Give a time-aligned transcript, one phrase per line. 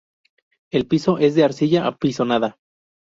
[0.71, 2.57] El piso es de arcilla apisonada.